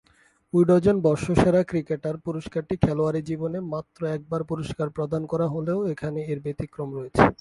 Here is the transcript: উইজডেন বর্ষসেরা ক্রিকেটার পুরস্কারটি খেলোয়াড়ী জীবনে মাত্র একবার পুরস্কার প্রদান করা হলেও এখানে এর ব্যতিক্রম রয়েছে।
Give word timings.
উইজডেন 0.53 0.97
বর্ষসেরা 1.01 1.61
ক্রিকেটার 1.63 2.15
পুরস্কারটি 2.25 2.75
খেলোয়াড়ী 2.83 3.21
জীবনে 3.29 3.59
মাত্র 3.73 3.99
একবার 4.07 4.41
পুরস্কার 4.43 4.87
প্রদান 4.89 5.21
করা 5.31 5.47
হলেও 5.47 5.79
এখানে 5.93 6.19
এর 6.31 6.39
ব্যতিক্রম 6.45 6.89
রয়েছে। 6.97 7.23